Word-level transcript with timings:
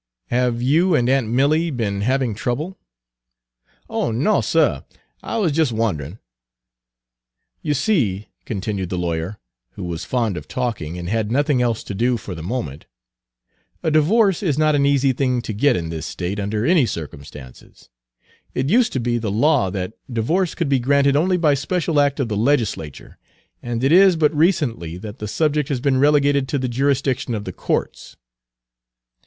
Have 0.31 0.63
you 0.63 0.95
and 0.95 1.07
aunt 1.07 1.29
Milly 1.29 1.69
been 1.69 2.01
having 2.01 2.33
trouble?" 2.33 2.79
"Oh 3.87 4.09
no, 4.09 4.41
suh; 4.41 4.81
I 5.21 5.37
was 5.37 5.55
jes' 5.55 5.69
a 5.69 5.75
wond'rin'." 5.75 6.17
"You 7.61 7.75
see," 7.75 8.27
continued 8.43 8.89
the 8.89 8.97
lawyer, 8.97 9.37
who 9.73 9.83
was 9.83 10.03
fond 10.03 10.37
of 10.37 10.47
talking, 10.47 10.97
and 10.97 11.07
had 11.07 11.31
nothing 11.31 11.61
else 11.61 11.83
to 11.83 11.93
do 11.93 12.17
for 12.17 12.33
the 12.33 12.41
moment, 12.41 12.87
"a 13.83 13.91
divorce 13.91 14.41
is 14.41 14.57
not 14.57 14.73
an 14.73 14.87
easy 14.87 15.13
thing 15.13 15.39
to 15.43 15.53
get 15.53 15.75
in 15.75 15.89
this 15.89 16.07
State 16.07 16.39
under 16.39 16.65
any 16.65 16.87
circumstances. 16.87 17.89
It 18.55 18.71
used 18.71 18.93
to 18.93 18.99
be 18.99 19.19
the 19.19 19.29
law 19.29 19.69
that 19.69 19.93
divorce 20.11 20.55
could 20.55 20.67
be 20.67 20.79
granted 20.79 21.15
only 21.15 21.37
by 21.37 21.53
special 21.53 21.99
act 21.99 22.19
of 22.19 22.27
the 22.27 22.35
legislature; 22.35 23.19
and 23.61 23.83
it 23.83 23.91
is 23.91 24.15
but 24.15 24.33
recently 24.35 24.97
that 24.97 25.19
the 25.19 25.27
subject 25.27 25.69
has 25.69 25.79
been 25.79 25.99
relegated 25.99 26.47
to 26.47 26.57
the 26.57 26.67
jurisdiction 26.67 27.35
of 27.35 27.45
the 27.45 27.53
courts." 27.53 28.17